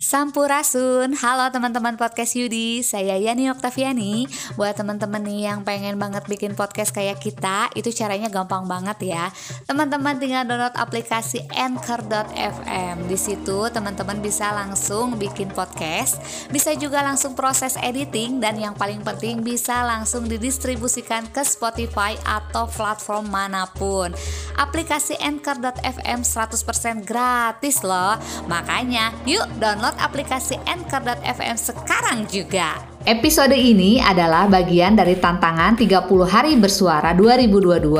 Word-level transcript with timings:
Sampurasun, 0.00 1.12
halo 1.12 1.52
teman-teman 1.52 1.92
podcast 2.00 2.32
Yudi, 2.32 2.80
saya 2.80 3.20
Yani 3.20 3.52
Oktaviani. 3.52 4.24
Buat 4.56 4.80
teman-teman 4.80 5.20
nih 5.20 5.52
yang 5.52 5.60
pengen 5.60 6.00
banget 6.00 6.24
bikin 6.24 6.56
podcast 6.56 6.96
kayak 6.96 7.20
kita, 7.20 7.68
itu 7.76 7.92
caranya 7.92 8.32
gampang 8.32 8.64
banget 8.64 9.12
ya. 9.12 9.28
Teman-teman 9.68 10.16
tinggal 10.16 10.48
download 10.48 10.72
aplikasi 10.72 11.44
Anchor.fm 11.52 13.12
Di 13.12 13.18
situ 13.20 13.68
teman-teman 13.68 14.24
bisa 14.24 14.48
langsung 14.56 15.20
bikin 15.20 15.52
podcast 15.52 16.16
Bisa 16.48 16.72
juga 16.80 17.04
langsung 17.04 17.36
proses 17.36 17.76
editing 17.76 18.40
Dan 18.40 18.56
yang 18.56 18.72
paling 18.72 19.04
penting 19.04 19.44
bisa 19.44 19.84
langsung 19.84 20.24
didistribusikan 20.24 21.28
ke 21.28 21.44
Spotify 21.44 22.16
atau 22.24 22.64
platform 22.72 23.28
mana 23.28 23.68
pun. 23.76 24.16
Aplikasi 24.56 25.20
Anchor.fm 25.20 26.24
100% 26.24 27.04
gratis 27.04 27.84
loh. 27.84 28.16
Makanya 28.48 29.12
yuk 29.28 29.44
download 29.60 29.89
download 29.90 29.98
aplikasi 29.98 30.54
Anchor.fm 30.66 31.56
sekarang 31.58 32.18
juga. 32.30 32.78
Episode 33.02 33.56
ini 33.58 33.98
adalah 33.98 34.46
bagian 34.46 34.94
dari 34.94 35.18
tantangan 35.18 35.74
30 35.74 36.06
hari 36.30 36.54
bersuara 36.54 37.10
2022 37.16 37.90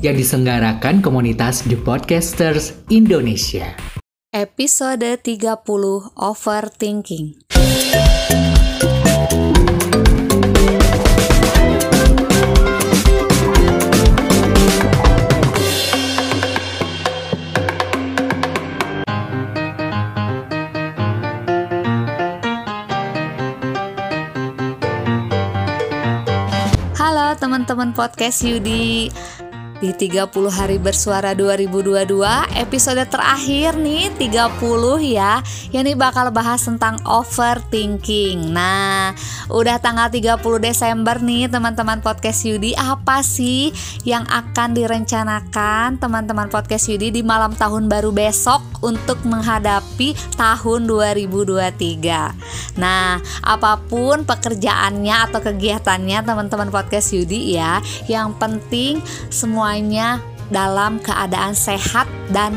yang 0.00 0.16
diselenggarakan 0.16 1.04
komunitas 1.04 1.66
The 1.68 1.76
Podcasters 1.76 2.72
Indonesia. 2.88 3.76
Episode 4.32 5.20
30 5.20 6.16
Overthinking. 6.16 7.26
Podcast 27.96 28.44
Yudi 28.44 29.08
di 29.76 29.92
30 29.92 30.32
hari 30.48 30.80
bersuara 30.80 31.36
2022 31.36 32.16
episode 32.56 33.04
terakhir 33.12 33.76
nih 33.76 34.08
30 34.16 34.56
ya 35.04 35.44
ini 35.72 35.92
bakal 35.92 36.32
bahas 36.32 36.64
tentang 36.64 36.96
overthinking. 37.04 38.56
Nah 38.56 39.12
udah 39.46 39.78
tanggal 39.78 40.10
30 40.10 40.42
Desember 40.58 41.22
nih 41.22 41.46
teman-teman 41.46 42.02
podcast 42.02 42.42
Yudi 42.48 42.74
apa 42.74 43.22
sih 43.22 43.70
yang 44.02 44.26
akan 44.26 44.74
direncanakan 44.74 46.02
teman-teman 46.02 46.50
podcast 46.50 46.90
Yudi 46.90 47.14
di 47.14 47.22
malam 47.22 47.54
tahun 47.54 47.86
baru 47.86 48.10
besok 48.10 48.62
untuk 48.82 49.22
menghadapi 49.22 50.18
tahun 50.34 50.90
2023 50.90 52.78
nah 52.78 53.22
apa 53.46 53.78
pun 53.86 54.26
pekerjaannya 54.26 55.16
atau 55.30 55.38
kegiatannya 55.38 56.18
teman-teman 56.26 56.70
podcast 56.74 57.14
Yudi 57.14 57.54
ya 57.54 57.78
yang 58.10 58.34
penting 58.34 58.98
semua 59.30 59.65
semuanya 59.66 60.22
dalam 60.46 61.02
keadaan 61.02 61.50
sehat 61.50 62.06
dan 62.30 62.54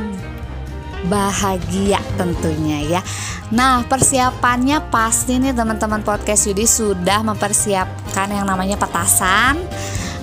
bahagia 1.09 1.97
tentunya 2.21 2.85
ya. 2.85 3.01
Nah, 3.49 3.81
persiapannya 3.81 4.93
pasti 4.93 5.41
nih 5.41 5.57
teman-teman 5.57 6.05
podcast 6.05 6.45
Yudi 6.45 6.69
sudah 6.69 7.25
mempersiapkan 7.25 8.29
yang 8.29 8.45
namanya 8.45 8.77
petasan 8.77 9.57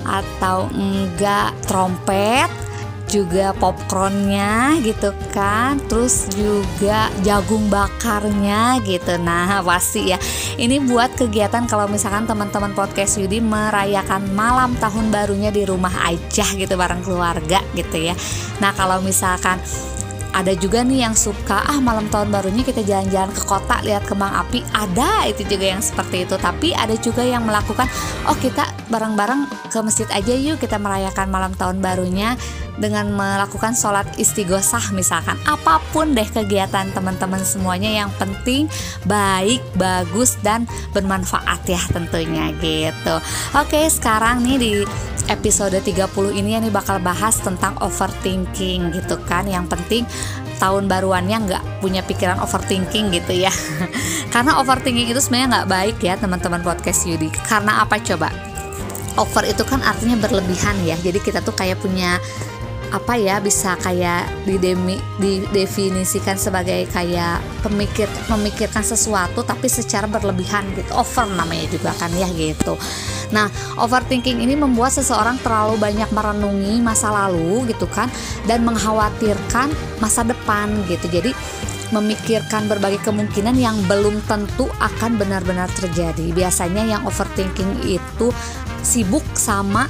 atau 0.07 0.71
enggak 0.71 1.51
trompet 1.67 2.47
juga 3.07 3.55
popcornnya 3.55 4.79
gitu 4.83 5.15
kan. 5.31 5.79
Terus 5.87 6.27
juga 6.35 7.09
jagung 7.23 7.71
bakarnya 7.71 8.79
gitu. 8.83 9.17
Nah 9.19 9.59
pasti 9.67 10.11
ya. 10.11 10.19
Ini 10.59 10.83
buat 10.85 11.15
kegiatan 11.15 11.65
kalau 11.65 11.87
misalkan 11.89 12.27
teman-teman 12.27 12.75
podcast 12.75 13.17
Yudi 13.17 13.39
merayakan 13.39 14.31
malam 14.35 14.75
tahun 14.77 15.09
barunya 15.09 15.49
di 15.49 15.63
rumah 15.63 15.93
aja 16.05 16.45
gitu 16.53 16.73
bareng 16.75 17.01
keluarga 17.01 17.63
gitu 17.73 17.97
ya. 18.11 18.15
Nah 18.59 18.75
kalau 18.75 18.99
misalkan 19.01 19.57
ada 20.37 20.53
juga 20.53 20.85
nih 20.85 21.01
yang 21.01 21.17
suka 21.17 21.65
ah 21.65 21.81
malam 21.81 22.05
tahun 22.13 22.29
barunya 22.29 22.61
kita 22.61 22.85
jalan-jalan 22.85 23.33
ke 23.33 23.41
kota 23.41 23.81
lihat 23.81 24.05
kembang 24.05 24.29
api. 24.45 24.61
Ada 24.69 25.25
itu 25.33 25.41
juga 25.49 25.73
yang 25.73 25.81
seperti 25.81 26.29
itu. 26.29 26.37
Tapi 26.37 26.77
ada 26.77 26.93
juga 27.01 27.25
yang 27.25 27.41
melakukan 27.41 27.89
oh 28.29 28.37
kita 28.37 28.69
bareng-bareng 28.93 29.49
ke 29.73 29.79
masjid 29.81 30.05
aja 30.13 30.37
yuk 30.37 30.61
kita 30.61 30.77
merayakan 30.77 31.33
malam 31.33 31.57
tahun 31.57 31.81
barunya 31.81 32.37
dengan 32.77 33.09
melakukan 33.09 33.73
sholat 33.73 34.05
istighosah 34.21 34.93
misalkan. 34.93 35.41
Apa 35.49 35.81
pun 35.89 36.13
deh 36.13 36.29
kegiatan 36.29 36.93
teman-teman 36.93 37.41
semuanya 37.41 37.89
yang 38.05 38.13
penting 38.21 38.69
baik 39.09 39.65
bagus 39.73 40.37
dan 40.45 40.69
bermanfaat 40.93 41.65
ya 41.65 41.81
tentunya 41.89 42.53
gitu. 42.61 43.17
Oke 43.57 43.89
sekarang 43.89 44.45
nih 44.45 44.57
di 44.61 44.73
episode 45.27 45.75
30 45.75 46.39
ini 46.39 46.55
ya 46.55 46.59
nih 46.63 46.71
bakal 46.71 47.03
bahas 47.03 47.35
tentang 47.39 47.75
overthinking 47.83 48.95
gitu 48.95 49.19
kan. 49.27 49.45
Yang 49.47 49.75
penting 49.75 50.03
tahun 50.57 50.89
baruannya 50.89 51.37
nggak 51.47 51.63
punya 51.79 52.01
pikiran 52.03 52.41
overthinking 52.41 53.13
gitu 53.13 53.33
ya. 53.47 53.53
Karena 54.33 54.59
overthinking 54.61 55.13
itu 55.13 55.21
sebenarnya 55.21 55.47
nggak 55.61 55.69
baik 55.69 55.97
ya 56.01 56.13
teman-teman 56.17 56.61
podcast 56.61 57.05
Yudi. 57.05 57.29
Karena 57.45 57.81
apa 57.85 58.01
coba? 58.01 58.29
Over 59.17 59.49
itu 59.49 59.65
kan 59.65 59.81
artinya 59.81 60.17
berlebihan 60.17 60.77
ya. 60.85 60.93
Jadi 61.01 61.17
kita 61.21 61.41
tuh 61.41 61.53
kayak 61.53 61.81
punya 61.81 62.21
apa 62.87 63.19
ya 63.19 63.43
bisa 63.43 63.75
kayak 63.83 64.31
didemi, 64.47 64.95
didefinisikan 65.19 66.39
sebagai 66.39 66.87
kayak 66.91 67.43
pemikir 67.59 68.07
memikirkan 68.31 68.83
sesuatu 68.83 69.43
tapi 69.43 69.67
secara 69.67 70.07
berlebihan 70.07 70.63
gitu. 70.75 70.91
Over 70.95 71.27
namanya 71.35 71.67
juga 71.67 71.91
kan 71.99 72.11
ya 72.15 72.27
gitu. 72.31 72.79
Nah 73.35 73.51
overthinking 73.75 74.39
ini 74.39 74.55
membuat 74.55 74.95
seseorang 74.95 75.35
terlalu 75.43 75.75
banyak 75.79 76.07
merenungi 76.15 76.79
masa 76.79 77.11
lalu 77.11 77.67
gitu 77.67 77.85
kan 77.91 78.07
dan 78.47 78.63
mengkhawatirkan 78.63 79.67
masa 79.99 80.23
depan 80.23 80.71
gitu. 80.87 81.11
Jadi 81.11 81.35
memikirkan 81.91 82.67
berbagai 82.67 82.99
kemungkinan 83.03 83.55
yang 83.55 83.75
belum 83.87 84.19
tentu 84.27 84.67
akan 84.79 85.15
benar-benar 85.15 85.71
terjadi. 85.75 86.35
Biasanya 86.35 86.83
yang 86.83 87.01
overthinking 87.07 87.83
itu 87.87 88.31
sibuk 88.83 89.23
sama 89.35 89.87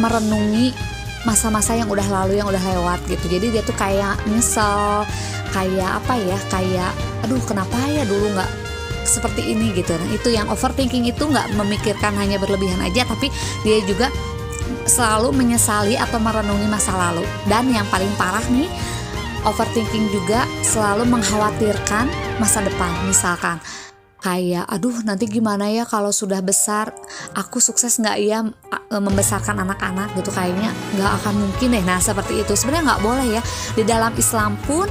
merenungi 0.00 0.93
masa-masa 1.24 1.72
yang 1.76 1.88
udah 1.88 2.04
lalu 2.04 2.40
yang 2.40 2.48
udah 2.48 2.60
lewat 2.60 3.00
gitu. 3.08 3.26
Jadi 3.28 3.58
dia 3.58 3.62
tuh 3.64 3.76
kayak 3.76 4.20
nyesel 4.28 5.04
kayak 5.52 5.90
apa 6.04 6.14
ya 6.18 6.38
kayak 6.52 6.92
aduh 7.24 7.40
kenapa 7.44 7.76
ya 7.88 8.04
dulu 8.04 8.32
nggak 8.36 8.50
seperti 9.04 9.56
ini? 9.56 9.72
Gitu. 9.72 9.92
Nah 9.92 10.08
itu 10.12 10.28
yang 10.32 10.46
overthinking 10.52 11.08
itu 11.08 11.24
nggak 11.24 11.56
memikirkan 11.56 12.12
hanya 12.16 12.36
berlebihan 12.36 12.80
aja 12.84 13.08
tapi 13.08 13.32
dia 13.64 13.80
juga 13.84 14.12
selalu 14.84 15.32
menyesali 15.32 15.96
atau 15.96 16.20
merenungi 16.20 16.68
masa 16.68 16.92
lalu. 16.92 17.24
Dan 17.48 17.72
yang 17.72 17.88
paling 17.88 18.12
parah 18.20 18.44
nih 18.52 18.68
overthinking 19.44 20.08
juga 20.12 20.44
selalu 20.64 21.08
mengkhawatirkan 21.08 22.08
masa 22.40 22.64
depan. 22.64 22.92
Misalkan 23.08 23.60
kayak 24.24 24.64
aduh 24.72 25.04
nanti 25.04 25.28
gimana 25.28 25.68
ya 25.68 25.84
kalau 25.84 26.08
sudah 26.08 26.40
besar? 26.40 26.96
Aku 27.36 27.60
sukses 27.60 28.00
nggak 28.00 28.16
ya 28.24 28.40
e, 28.88 28.96
membesarkan 28.96 29.60
anak-anak? 29.60 30.16
Gitu 30.16 30.32
kayaknya 30.32 30.72
nggak 30.96 31.12
akan 31.20 31.34
mungkin 31.44 31.76
deh. 31.76 31.84
Nah 31.84 32.00
seperti 32.00 32.40
itu. 32.40 32.56
Sebenarnya 32.56 32.96
nggak 32.96 33.02
boleh 33.04 33.26
ya. 33.36 33.42
Di 33.76 33.84
dalam 33.84 34.16
Islam 34.16 34.56
pun 34.64 34.88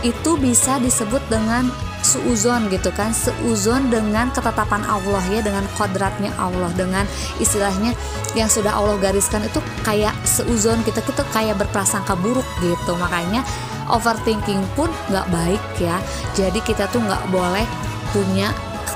itu 0.00 0.40
bisa 0.40 0.80
disebut 0.80 1.20
dengan 1.28 1.68
suuzon 2.00 2.72
gitu 2.72 2.88
kan. 2.96 3.12
Seuzon 3.12 3.92
dengan 3.92 4.32
ketetapan 4.32 4.80
Allah 4.88 5.20
ya 5.28 5.44
dengan 5.44 5.68
kodratnya 5.76 6.32
Allah 6.40 6.72
dengan 6.72 7.04
istilahnya 7.36 7.92
yang 8.32 8.48
sudah 8.48 8.72
Allah 8.72 8.96
gariskan 8.96 9.44
itu 9.44 9.60
kayak 9.84 10.16
seuzon 10.24 10.80
kita 10.88 11.04
kita 11.04 11.20
kayak 11.36 11.60
berprasangka 11.60 12.16
buruk 12.16 12.48
gitu. 12.64 12.96
Makanya 12.96 13.44
overthinking 13.92 14.64
pun 14.72 14.88
nggak 15.12 15.28
baik 15.28 15.62
ya. 15.76 16.00
Jadi 16.32 16.64
kita 16.64 16.88
tuh 16.88 17.04
nggak 17.04 17.28
boleh 17.28 17.68
punya 18.10 18.50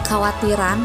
kekhawatiran 0.05 0.85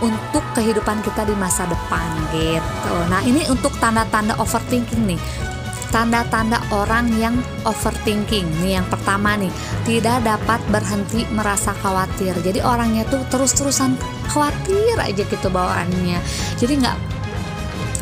untuk 0.00 0.44
kehidupan 0.56 1.04
kita 1.04 1.28
di 1.28 1.36
masa 1.36 1.68
depan 1.68 2.08
gitu. 2.32 2.94
Nah, 3.12 3.20
ini 3.20 3.44
untuk 3.52 3.72
tanda-tanda 3.76 4.32
overthinking 4.40 5.04
nih. 5.12 5.20
Tanda-tanda 5.86 6.60
orang 6.74 7.08
yang 7.16 7.38
overthinking 7.62 8.44
nih 8.60 8.82
yang 8.82 8.86
pertama 8.90 9.38
nih 9.38 9.48
tidak 9.86 10.18
dapat 10.26 10.60
berhenti 10.68 11.24
merasa 11.32 11.72
khawatir. 11.78 12.34
Jadi 12.42 12.58
orangnya 12.60 13.06
tuh 13.06 13.22
terus-terusan 13.30 13.94
khawatir 14.28 14.98
aja 14.98 15.22
gitu 15.22 15.48
bawaannya. 15.48 16.18
Jadi 16.58 16.72
nggak 16.82 16.96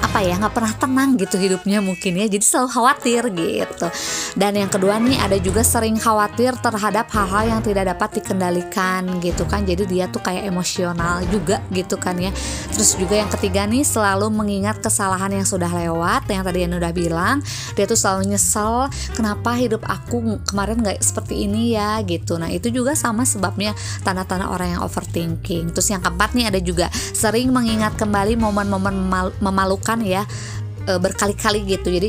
apa 0.05 0.21
ya 0.21 0.37
nggak 0.37 0.55
pernah 0.55 0.75
tenang 0.77 1.11
gitu 1.17 1.37
hidupnya 1.41 1.81
mungkin 1.81 2.21
ya. 2.21 2.27
Jadi 2.29 2.45
selalu 2.45 2.69
khawatir 2.71 3.23
gitu. 3.35 3.87
Dan 4.37 4.53
yang 4.61 4.71
kedua 4.71 5.01
nih 5.01 5.19
ada 5.19 5.37
juga 5.41 5.65
sering 5.65 5.97
khawatir 5.97 6.55
terhadap 6.61 7.09
hal-hal 7.11 7.59
yang 7.59 7.61
tidak 7.65 7.91
dapat 7.97 8.21
dikendalikan 8.21 9.03
gitu 9.25 9.43
kan. 9.49 9.65
Jadi 9.65 9.89
dia 9.89 10.07
tuh 10.07 10.21
kayak 10.21 10.47
emosional 10.47 11.25
juga 11.33 11.65
gitu 11.73 11.97
kan 11.99 12.15
ya. 12.21 12.31
Terus 12.71 12.95
juga 13.01 13.19
yang 13.19 13.31
ketiga 13.33 13.67
nih 13.67 13.83
selalu 13.83 14.31
mengingat 14.31 14.79
kesalahan 14.85 15.33
yang 15.33 15.47
sudah 15.49 15.73
lewat 15.73 16.29
yang 16.29 16.45
tadi 16.47 16.69
yang 16.69 16.77
udah 16.77 16.93
bilang. 16.93 17.41
Dia 17.75 17.89
tuh 17.89 17.99
selalu 17.99 18.37
nyesel 18.37 18.93
kenapa 19.17 19.57
hidup 19.57 19.83
aku 19.89 20.39
kemarin 20.47 20.85
nggak 20.85 21.01
seperti 21.03 21.49
ini 21.49 21.75
ya? 21.75 22.05
gitu. 22.05 22.37
Nah 22.37 22.53
itu 22.53 22.69
juga 22.71 22.93
sama 22.93 23.25
sebabnya 23.25 23.73
tanda-tanda 24.03 24.51
orang 24.53 24.79
yang 24.79 24.83
overthinking. 24.85 25.73
Terus 25.73 25.89
yang 25.91 26.03
keempat 26.05 26.37
nih 26.37 26.47
ada 26.53 26.61
juga 26.61 26.87
sering 26.93 27.51
mengingat 27.51 27.97
kembali 27.97 28.37
momen-momen 28.37 28.95
memalukan 29.41 29.94
ya 30.03 30.23
e, 30.89 30.93
berkali-kali 30.99 31.63
gitu. 31.69 31.93
Jadi 31.93 32.09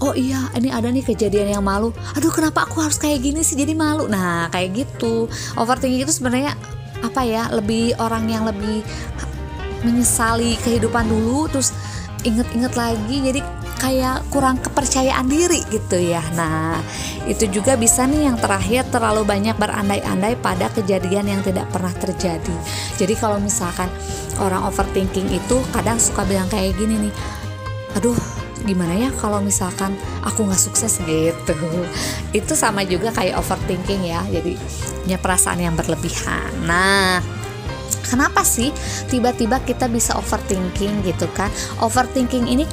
oh 0.00 0.16
iya 0.16 0.48
ini 0.56 0.72
ada 0.72 0.88
nih 0.88 1.04
kejadian 1.04 1.60
yang 1.60 1.64
malu. 1.64 1.92
Aduh 2.16 2.32
kenapa 2.32 2.64
aku 2.66 2.80
harus 2.80 2.96
kayak 2.96 3.20
gini 3.20 3.44
sih? 3.44 3.54
Jadi 3.54 3.76
malu. 3.76 4.08
Nah 4.08 4.48
kayak 4.50 4.86
gitu. 4.86 5.28
Overthinking 5.54 6.02
itu 6.08 6.14
sebenarnya 6.14 6.56
apa 7.00 7.24
ya 7.24 7.48
lebih 7.52 7.96
orang 7.96 8.28
yang 8.28 8.44
lebih 8.44 8.84
menyesali 9.80 10.60
kehidupan 10.60 11.08
dulu 11.08 11.48
terus 11.48 11.72
inget-inget 12.24 12.74
lagi 12.76 13.16
jadi 13.20 13.40
kayak 13.80 14.28
kurang 14.28 14.60
kepercayaan 14.60 15.24
diri 15.24 15.64
gitu 15.72 15.96
ya. 15.96 16.20
Nah, 16.36 16.76
itu 17.24 17.48
juga 17.48 17.80
bisa 17.80 18.04
nih 18.04 18.28
yang 18.28 18.36
terakhir 18.36 18.84
terlalu 18.92 19.24
banyak 19.24 19.56
berandai-andai 19.56 20.36
pada 20.38 20.68
kejadian 20.68 21.32
yang 21.32 21.40
tidak 21.40 21.64
pernah 21.72 21.92
terjadi. 21.96 22.56
Jadi 23.00 23.14
kalau 23.16 23.40
misalkan 23.40 23.88
orang 24.36 24.68
overthinking 24.68 25.32
itu 25.32 25.56
kadang 25.72 25.96
suka 25.96 26.28
bilang 26.28 26.48
kayak 26.52 26.76
gini 26.76 27.08
nih, 27.08 27.14
aduh 27.96 28.16
gimana 28.60 28.92
ya 28.92 29.08
kalau 29.16 29.40
misalkan 29.40 29.96
aku 30.20 30.44
nggak 30.44 30.60
sukses 30.60 31.00
gitu 31.08 31.56
itu 32.36 32.52
sama 32.52 32.84
juga 32.84 33.08
kayak 33.08 33.40
overthinking 33.40 34.04
ya 34.04 34.20
jadi 34.28 34.52
punya 35.00 35.16
perasaan 35.16 35.64
yang 35.64 35.72
berlebihan 35.72 36.52
nah 36.68 37.24
kenapa 38.10 38.42
sih 38.42 38.74
tiba-tiba 39.06 39.62
kita 39.62 39.86
bisa 39.86 40.18
overthinking 40.18 41.06
gitu 41.06 41.30
kan? 41.30 41.48
Overthinking 41.78 42.50
ini 42.50 42.66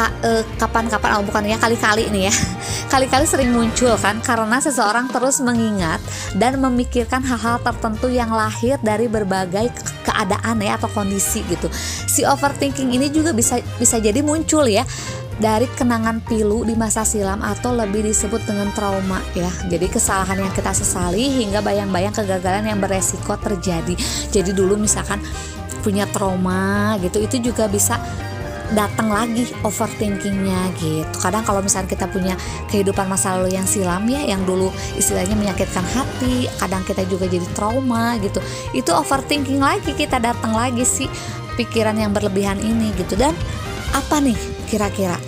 Eh, 0.00 0.44
kapan-kapan 0.56 1.20
oh 1.20 1.24
bukan 1.28 1.44
ya 1.44 1.60
kali-kali 1.60 2.08
ini 2.08 2.24
ya. 2.24 2.34
Kali-kali 2.92 3.28
sering 3.28 3.52
muncul 3.52 3.92
kan 4.00 4.16
karena 4.24 4.56
seseorang 4.56 5.12
terus 5.12 5.44
mengingat 5.44 6.00
dan 6.40 6.56
memikirkan 6.56 7.20
hal-hal 7.20 7.60
tertentu 7.60 8.08
yang 8.08 8.32
lahir 8.32 8.80
dari 8.80 9.12
berbagai 9.12 9.68
keadaan 10.08 10.64
ya 10.64 10.80
atau 10.80 10.88
kondisi 10.88 11.44
gitu. 11.52 11.68
Si 12.08 12.24
overthinking 12.24 12.96
ini 12.96 13.12
juga 13.12 13.36
bisa 13.36 13.60
bisa 13.76 14.00
jadi 14.00 14.24
muncul 14.24 14.64
ya 14.72 14.88
dari 15.40 15.64
kenangan 15.72 16.20
pilu 16.20 16.68
di 16.68 16.76
masa 16.76 17.00
silam 17.02 17.40
atau 17.40 17.72
lebih 17.72 18.04
disebut 18.04 18.44
dengan 18.44 18.68
trauma 18.76 19.24
ya. 19.32 19.48
Jadi 19.72 19.88
kesalahan 19.88 20.36
yang 20.36 20.52
kita 20.52 20.76
sesali 20.76 21.40
hingga 21.40 21.64
bayang-bayang 21.64 22.12
kegagalan 22.12 22.68
yang 22.68 22.78
beresiko 22.78 23.40
terjadi. 23.40 23.96
Jadi 24.28 24.50
dulu 24.52 24.76
misalkan 24.76 25.18
punya 25.80 26.04
trauma 26.12 27.00
gitu 27.00 27.24
itu 27.24 27.40
juga 27.40 27.64
bisa 27.64 27.96
datang 28.76 29.10
lagi 29.10 29.48
overthinkingnya 29.66 30.76
gitu. 30.78 31.16
Kadang 31.18 31.42
kalau 31.42 31.64
misalnya 31.64 31.90
kita 31.90 32.06
punya 32.06 32.36
kehidupan 32.70 33.08
masa 33.08 33.34
lalu 33.34 33.56
yang 33.56 33.66
silam 33.66 34.06
ya 34.06 34.22
yang 34.22 34.44
dulu 34.46 34.70
istilahnya 34.94 35.34
menyakitkan 35.34 35.82
hati 35.82 36.46
kadang 36.60 36.84
kita 36.86 37.02
juga 37.08 37.26
jadi 37.26 37.48
trauma 37.56 38.14
gitu. 38.20 38.38
Itu 38.76 38.92
overthinking 38.94 39.58
lagi 39.58 39.96
kita 39.96 40.22
datang 40.22 40.54
lagi 40.54 40.86
sih 40.86 41.10
pikiran 41.58 41.98
yang 41.98 42.12
berlebihan 42.14 42.60
ini 42.62 42.94
gitu. 42.94 43.18
Dan 43.18 43.34
apa 43.90 44.22
nih 44.22 44.59
kira-kira 44.70 45.18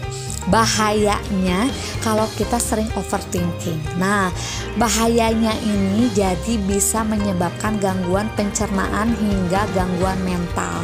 bahayanya 0.51 1.71
kalau 2.03 2.27
kita 2.35 2.59
sering 2.59 2.91
overthinking. 2.99 3.79
Nah, 3.99 4.31
bahayanya 4.75 5.55
ini 5.63 6.11
jadi 6.11 6.59
bisa 6.67 7.07
menyebabkan 7.07 7.79
gangguan 7.79 8.27
pencernaan 8.35 9.15
hingga 9.15 9.67
gangguan 9.77 10.19
mental. 10.27 10.83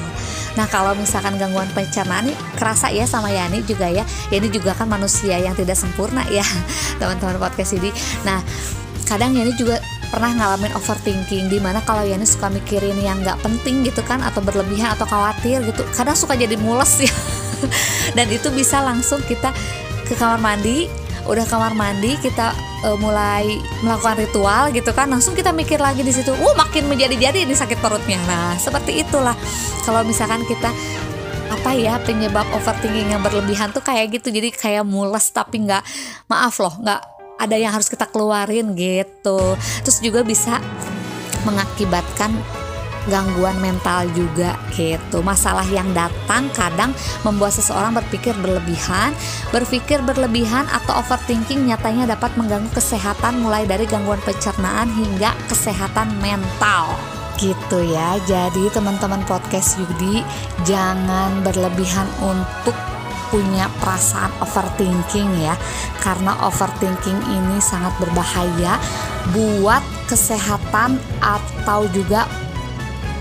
Nah 0.59 0.67
kalau 0.67 0.91
misalkan 0.99 1.39
gangguan 1.39 1.71
pencernaan 1.71 2.27
ini 2.27 2.35
kerasa 2.59 2.91
ya 2.91 3.07
sama 3.07 3.31
Yani 3.31 3.63
juga 3.63 3.87
ya. 3.87 4.03
Yani 4.35 4.51
juga 4.51 4.75
kan 4.75 4.91
manusia 4.91 5.39
yang 5.39 5.55
tidak 5.55 5.79
sempurna 5.79 6.27
ya 6.35 6.43
teman-teman 6.99 7.39
podcast 7.39 7.79
ini. 7.79 7.95
Nah 8.27 8.43
kadang 9.07 9.39
Yani 9.39 9.55
juga 9.55 9.79
pernah 10.11 10.35
ngalamin 10.35 10.75
overthinking 10.75 11.47
di 11.47 11.63
mana 11.63 11.79
kalau 11.87 12.03
Yani 12.03 12.27
suka 12.27 12.51
mikirin 12.51 12.99
yang 12.99 13.23
nggak 13.23 13.39
penting 13.39 13.87
gitu 13.87 14.03
kan 14.03 14.19
atau 14.19 14.43
berlebihan 14.43 14.99
atau 14.99 15.07
khawatir 15.07 15.63
gitu 15.63 15.85
kadang 15.95 16.17
suka 16.17 16.33
jadi 16.35 16.57
mules 16.59 17.07
ya 17.07 17.13
dan 18.17 18.27
itu 18.31 18.49
bisa 18.55 18.81
langsung 18.83 19.23
kita 19.25 19.53
ke 20.07 20.15
kamar 20.17 20.41
mandi. 20.41 20.89
Udah 21.29 21.45
kamar 21.45 21.77
mandi 21.77 22.17
kita 22.25 22.57
uh, 22.89 22.97
mulai 22.97 23.61
melakukan 23.85 24.17
ritual 24.17 24.73
gitu 24.73 24.91
kan. 24.97 25.13
Langsung 25.13 25.37
kita 25.37 25.53
mikir 25.53 25.77
lagi 25.77 26.01
di 26.01 26.13
situ 26.15 26.33
uh 26.33 26.55
makin 26.57 26.89
menjadi-jadi 26.89 27.45
ini 27.45 27.53
sakit 27.53 27.79
perutnya. 27.85 28.17
Nah 28.25 28.57
seperti 28.57 29.05
itulah. 29.05 29.37
Kalau 29.85 30.01
misalkan 30.09 30.45
kita 30.49 30.73
apa 31.49 31.73
ya 31.73 31.97
penyebab 32.05 32.45
overthinking 32.53 33.13
yang 33.13 33.21
berlebihan 33.21 33.73
tuh 33.77 33.85
kayak 33.85 34.17
gitu. 34.17 34.33
Jadi 34.33 34.49
kayak 34.57 34.89
mules 34.89 35.29
tapi 35.29 35.69
nggak 35.69 35.85
maaf 36.33 36.57
loh 36.61 36.73
nggak 36.81 37.01
ada 37.39 37.57
yang 37.61 37.77
harus 37.77 37.93
kita 37.93 38.09
keluarin 38.09 38.73
gitu. 38.73 39.55
Terus 39.85 39.99
juga 40.01 40.25
bisa 40.25 40.57
mengakibatkan 41.47 42.35
gangguan 43.09 43.57
mental 43.59 44.07
juga 44.13 44.55
gitu. 44.73 45.25
Masalah 45.25 45.65
yang 45.67 45.91
datang 45.97 46.53
kadang 46.55 46.95
membuat 47.25 47.57
seseorang 47.57 47.97
berpikir 47.97 48.37
berlebihan, 48.39 49.17
berpikir 49.51 50.05
berlebihan 50.05 50.69
atau 50.71 51.01
overthinking 51.01 51.67
nyatanya 51.67 52.15
dapat 52.15 52.31
mengganggu 52.39 52.71
kesehatan 52.73 53.43
mulai 53.43 53.65
dari 53.65 53.89
gangguan 53.89 54.21
pencernaan 54.23 54.93
hingga 54.93 55.35
kesehatan 55.51 56.13
mental 56.23 56.95
gitu 57.41 57.83
ya. 57.83 58.19
Jadi 58.27 58.69
teman-teman 58.71 59.23
podcast 59.25 59.79
Yudi 59.81 60.23
jangan 60.67 61.41
berlebihan 61.43 62.07
untuk 62.21 62.77
punya 63.29 63.69
perasaan 63.81 64.33
overthinking 64.41 65.45
ya 65.45 65.55
karena 66.01 66.33
overthinking 66.49 67.21
ini 67.29 67.61
sangat 67.61 67.93
berbahaya 68.01 68.81
buat 69.37 69.85
kesehatan 70.09 70.97
atau 71.21 71.85
juga 71.93 72.25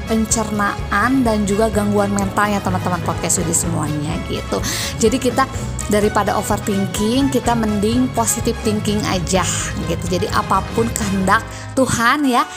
pencernaan 0.07 1.21
dan 1.21 1.43
juga 1.43 1.67
gangguan 1.67 2.09
mentalnya 2.09 2.63
teman-teman 2.63 3.03
podcast 3.03 3.43
Sudi 3.43 3.53
semuanya 3.53 4.15
gitu. 4.31 4.57
Jadi 4.97 5.17
kita 5.19 5.43
daripada 5.91 6.35
overthinking 6.39 7.31
kita 7.31 7.53
mending 7.53 8.07
positive 8.15 8.55
thinking 8.63 8.99
aja 9.05 9.43
gitu. 9.91 10.05
Jadi 10.07 10.27
apa 10.31 10.63
pun 10.73 10.87
kehendak 10.91 11.43
Tuhan 11.75 12.25
ya 12.25 12.47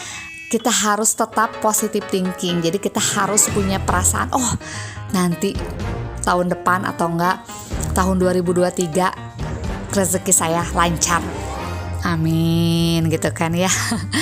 kita 0.50 0.70
harus 0.70 1.14
tetap 1.14 1.55
positive 1.62 2.06
thinking. 2.11 2.62
Jadi 2.62 2.79
kita 2.79 2.99
harus 2.99 3.47
punya 3.50 3.79
perasaan 3.82 4.31
oh 4.35 4.50
nanti 5.11 5.55
tahun 6.23 6.50
depan 6.50 6.87
atau 6.87 7.11
enggak 7.11 7.43
tahun 7.94 8.23
2023 8.23 9.94
rezeki 9.94 10.32
saya 10.35 10.62
lancar. 10.75 11.23
Amin 12.02 13.06
gitu 13.12 13.29
kan 13.35 13.52
ya. 13.52 13.70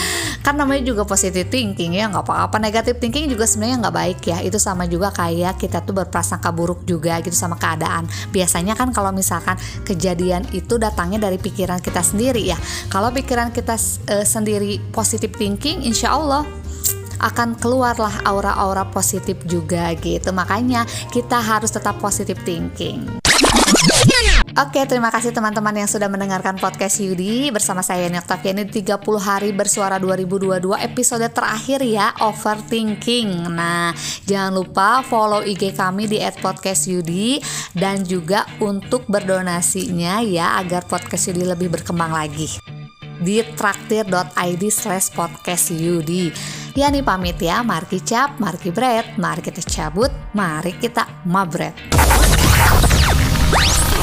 kan 0.48 0.56
namanya 0.56 0.80
juga 0.80 1.04
positive 1.04 1.52
thinking 1.52 2.00
ya 2.00 2.08
nggak 2.08 2.24
apa-apa. 2.24 2.56
Negatif 2.56 2.96
thinking 2.96 3.28
juga 3.28 3.44
sebenarnya 3.44 3.84
nggak 3.84 3.96
baik 4.00 4.20
ya. 4.32 4.40
Itu 4.40 4.56
sama 4.56 4.88
juga 4.88 5.12
kayak 5.12 5.60
kita 5.60 5.84
tuh 5.84 5.92
berprasangka 5.92 6.48
buruk 6.56 6.88
juga 6.88 7.20
gitu 7.20 7.36
sama 7.36 7.60
keadaan. 7.60 8.08
Biasanya 8.32 8.72
kan 8.72 8.88
kalau 8.96 9.12
misalkan 9.12 9.60
kejadian 9.84 10.48
itu 10.56 10.80
datangnya 10.80 11.28
dari 11.28 11.36
pikiran 11.36 11.84
kita 11.84 12.00
sendiri 12.00 12.40
ya. 12.40 12.56
Kalau 12.88 13.12
pikiran 13.12 13.52
kita 13.52 13.76
uh, 14.08 14.24
sendiri 14.24 14.80
positive 14.88 15.36
thinking 15.36 15.84
insya 15.84 16.16
Allah 16.16 16.48
akan 17.20 17.52
keluarlah 17.60 18.24
aura-aura 18.24 18.88
positif 18.88 19.36
juga 19.44 19.92
gitu. 20.00 20.32
Makanya 20.32 20.88
kita 21.12 21.44
harus 21.44 21.68
tetap 21.76 22.00
positive 22.00 22.40
thinking 22.48 23.20
Oke, 24.58 24.82
terima 24.90 25.06
kasih 25.14 25.30
teman-teman 25.30 25.70
yang 25.70 25.86
sudah 25.86 26.10
mendengarkan 26.10 26.58
podcast 26.58 26.98
Yudi. 26.98 27.46
Bersama 27.54 27.78
saya 27.78 28.10
Yani 28.10 28.18
Oktaviani 28.18 28.66
30 28.66 28.98
hari 29.22 29.54
bersuara 29.54 30.02
2022 30.02 30.74
episode 30.82 31.22
terakhir 31.30 31.78
ya 31.86 32.10
Overthinking. 32.18 33.54
Nah, 33.54 33.94
jangan 34.26 34.58
lupa 34.58 35.06
follow 35.06 35.46
IG 35.46 35.78
kami 35.78 36.10
di 36.10 36.18
@podcastyudi 36.42 37.38
dan 37.78 38.02
juga 38.02 38.50
untuk 38.58 39.06
berdonasinya 39.06 40.26
ya 40.26 40.58
agar 40.58 40.90
podcast 40.90 41.30
Yudi 41.30 41.46
lebih 41.46 41.78
berkembang 41.78 42.10
lagi. 42.10 42.50
Di 43.22 43.46
traktir.id 43.54 44.62
slash 44.74 45.14
podcast 45.14 45.70
Yudi 45.70 46.34
Yani 46.74 47.06
pamit 47.06 47.38
ya, 47.38 47.62
mari 47.62 48.02
cap, 48.02 48.42
mari 48.42 48.74
bread, 48.74 49.22
mari 49.22 49.38
kita 49.38 49.62
cabut, 49.62 50.10
mari 50.34 50.74
kita 50.74 51.06
mabret. 51.30 52.07